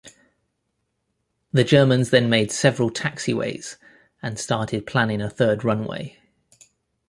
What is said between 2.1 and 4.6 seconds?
made several taxiways and